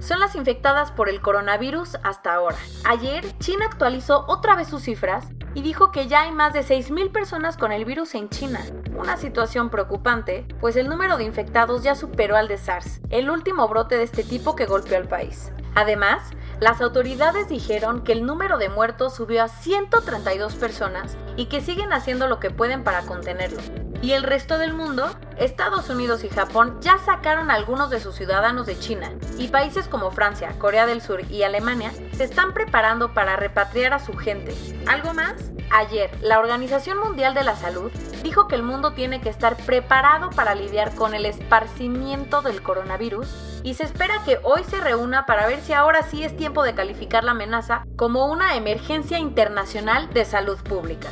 [0.00, 2.56] son las infectadas por el coronavirus hasta ahora.
[2.84, 7.12] Ayer, China actualizó otra vez sus cifras y dijo que ya hay más de 6.000
[7.12, 8.60] personas con el virus en China.
[8.96, 13.66] Una situación preocupante, pues el número de infectados ya superó al de SARS, el último
[13.68, 15.52] brote de este tipo que golpeó al país.
[15.74, 16.30] Además,
[16.60, 21.92] las autoridades dijeron que el número de muertos subió a 132 personas y que siguen
[21.92, 23.60] haciendo lo que pueden para contenerlo.
[24.02, 28.14] Y el resto del mundo, Estados Unidos y Japón ya sacaron a algunos de sus
[28.14, 33.12] ciudadanos de China y países como Francia, Corea del Sur y Alemania se están preparando
[33.12, 34.54] para repatriar a su gente.
[34.86, 35.34] ¿Algo más?
[35.70, 40.30] Ayer, la Organización Mundial de la Salud dijo que el mundo tiene que estar preparado
[40.30, 43.28] para lidiar con el esparcimiento del coronavirus
[43.62, 46.74] y se espera que hoy se reúna para ver si ahora sí es tiempo de
[46.74, 51.10] calificar la amenaza como una emergencia internacional de salud pública.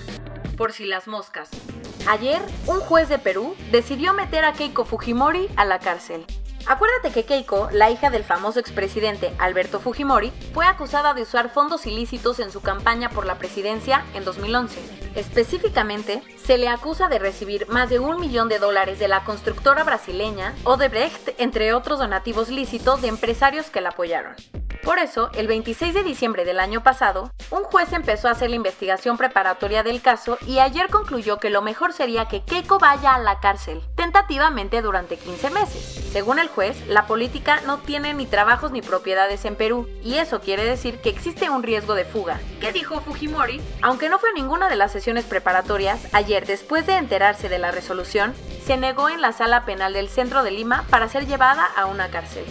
[0.59, 1.49] Por si las moscas.
[2.09, 6.27] Ayer, un juez de Perú decidió meter a Keiko Fujimori a la cárcel.
[6.67, 11.87] Acuérdate que Keiko, la hija del famoso expresidente Alberto Fujimori, fue acusada de usar fondos
[11.87, 14.81] ilícitos en su campaña por la presidencia en 2011.
[15.15, 19.85] Específicamente, se le acusa de recibir más de un millón de dólares de la constructora
[19.85, 24.35] brasileña Odebrecht, entre otros donativos lícitos de empresarios que la apoyaron.
[24.89, 28.57] Por eso, el 26 de diciembre del año pasado, un juez empezó a hacer la
[28.57, 33.19] investigación preparatoria del caso y ayer concluyó que lo mejor sería que Keiko vaya a
[33.19, 36.09] la cárcel, tentativamente durante 15 meses.
[36.11, 40.41] Según el juez, la política no tiene ni trabajos ni propiedades en Perú, y eso
[40.41, 42.41] quiere decir que existe un riesgo de fuga.
[42.59, 43.61] ¿Qué dijo Fujimori?
[43.83, 48.33] Aunque no fue ninguna de las sesiones preparatorias, ayer, después de enterarse de la resolución,
[48.65, 52.09] se negó en la sala penal del centro de Lima para ser llevada a una
[52.09, 52.47] cárcel.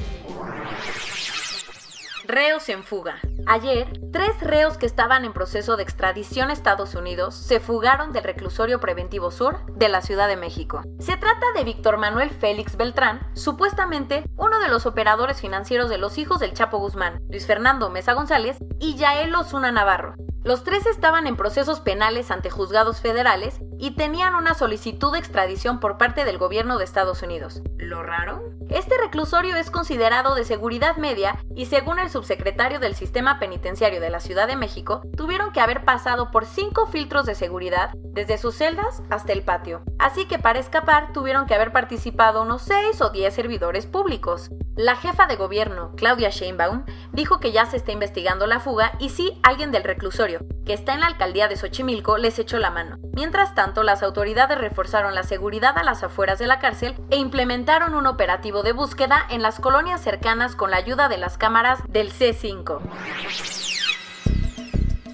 [2.27, 3.21] Reos en fuga.
[3.45, 8.25] Ayer, tres reos que estaban en proceso de extradición a Estados Unidos se fugaron del
[8.25, 10.81] reclusorio preventivo sur de la Ciudad de México.
[10.99, 16.17] Se trata de Víctor Manuel Félix Beltrán, supuestamente uno de los operadores financieros de los
[16.17, 20.15] hijos del Chapo Guzmán, Luis Fernando Mesa González y Yael Osuna Navarro.
[20.47, 25.81] Los tres estaban en procesos penales ante juzgados federales y tenían una solicitud de extradición
[25.81, 27.61] por parte del gobierno de Estados Unidos.
[27.77, 28.43] ¿Lo raro?
[28.69, 34.09] Este reclusorio es considerado de seguridad media y según el subsecretario del Sistema Penitenciario de
[34.09, 38.55] la Ciudad de México, tuvieron que haber pasado por cinco filtros de seguridad desde sus
[38.55, 39.83] celdas hasta el patio.
[39.99, 44.49] Así que para escapar tuvieron que haber participado unos 6 o 10 servidores públicos.
[44.77, 49.09] La jefa de gobierno, Claudia Sheinbaum, dijo que ya se está investigando la fuga y
[49.09, 52.99] si alguien del reclusorio, que está en la alcaldía de Xochimilco, les echó la mano.
[53.15, 57.95] Mientras tanto, las autoridades reforzaron la seguridad a las afueras de la cárcel e implementaron
[57.95, 62.13] un operativo de búsqueda en las colonias cercanas con la ayuda de las cámaras del
[62.13, 62.79] C5.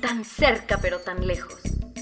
[0.02, 1.56] Tan cerca pero tan lejos.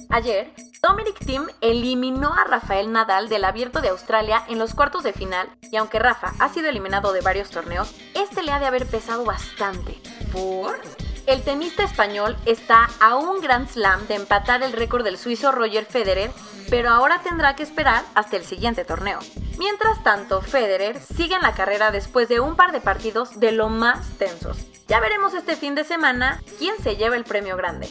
[0.10, 5.14] Ayer, Dominic Thiem eliminó a Rafael Nadal del Abierto de Australia en los cuartos de
[5.14, 8.88] final y aunque Rafa ha sido eliminado de varios torneos, este le ha de haber
[8.88, 10.02] pesado bastante.
[10.32, 10.82] ¿Por?
[11.28, 15.86] El tenista español está a un Grand Slam de empatar el récord del suizo Roger
[15.86, 16.32] Federer,
[16.72, 19.20] pero ahora tendrá que esperar hasta el siguiente torneo.
[19.60, 23.70] Mientras tanto, Federer sigue en la carrera después de un par de partidos de lo
[23.70, 24.58] más tensos.
[24.88, 27.88] Ya veremos este fin de semana quién se lleva el premio grande.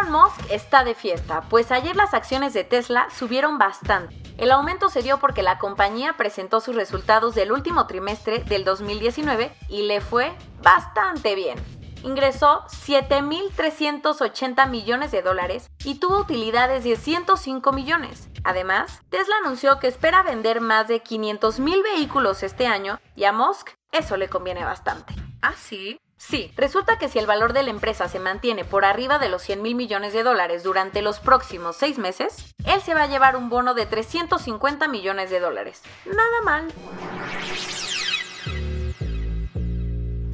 [0.00, 4.16] Elon Musk está de fiesta, pues ayer las acciones de Tesla subieron bastante.
[4.38, 9.54] El aumento se dio porque la compañía presentó sus resultados del último trimestre del 2019
[9.68, 11.58] y le fue bastante bien.
[12.02, 18.30] Ingresó 7.380 millones de dólares y tuvo utilidades de 105 millones.
[18.42, 23.72] Además, Tesla anunció que espera vender más de 500.000 vehículos este año y a Musk
[23.92, 25.14] eso le conviene bastante.
[25.42, 25.98] ¿Ah, sí?
[26.20, 29.40] Sí, resulta que si el valor de la empresa se mantiene por arriba de los
[29.40, 33.36] 100 mil millones de dólares durante los próximos seis meses, él se va a llevar
[33.36, 35.80] un bono de 350 millones de dólares.
[36.04, 36.68] Nada mal.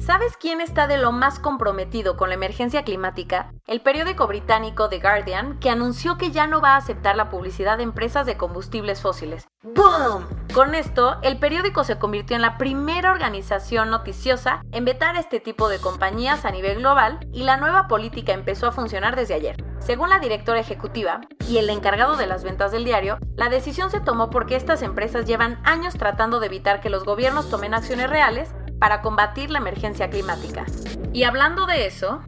[0.07, 3.51] ¿Sabes quién está de lo más comprometido con la emergencia climática?
[3.67, 7.75] El periódico británico The Guardian, que anunció que ya no va a aceptar la publicidad
[7.75, 9.49] de empresas de combustibles fósiles.
[9.63, 10.25] ¡Boom!
[10.53, 15.67] Con esto, el periódico se convirtió en la primera organización noticiosa en vetar este tipo
[15.67, 19.61] de compañías a nivel global y la nueva política empezó a funcionar desde ayer.
[19.79, 21.19] Según la directora ejecutiva
[21.49, 25.25] y el encargado de las ventas del diario, la decisión se tomó porque estas empresas
[25.25, 30.09] llevan años tratando de evitar que los gobiernos tomen acciones reales para combatir la emergencia
[30.09, 30.65] climática.
[31.13, 32.21] Y hablando de eso,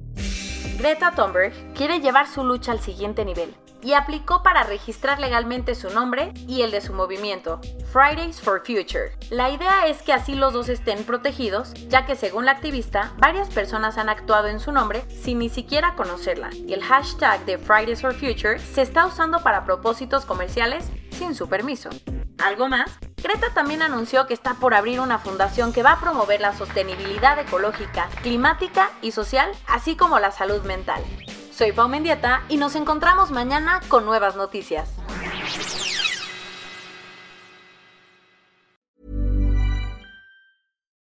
[0.77, 5.89] Greta Thunberg quiere llevar su lucha al siguiente nivel y aplicó para registrar legalmente su
[5.89, 7.61] nombre y el de su movimiento,
[7.91, 9.11] Fridays for Future.
[9.29, 13.49] La idea es que así los dos estén protegidos, ya que según la activista, varias
[13.49, 18.01] personas han actuado en su nombre sin ni siquiera conocerla, y el hashtag de Fridays
[18.01, 21.89] for Future se está usando para propósitos comerciales sin su permiso.
[22.37, 22.97] ¿Algo más?
[23.21, 27.37] Greta también anunció que está por abrir una fundación que va a promover la sostenibilidad
[27.37, 31.03] ecológica, climática y social, así como la salud mental.
[31.51, 34.89] Soy Pau Mendieta y nos encontramos mañana con nuevas noticias.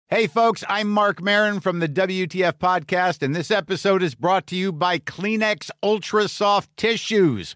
[0.10, 4.56] Hey, folks, I'm Mark Marin from the WTF Podcast, and this episode is brought to
[4.56, 7.56] you by Kleenex Ultra Soft Tissues